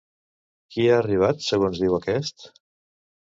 [0.75, 2.49] Qui ha arribat, segons diu aquest?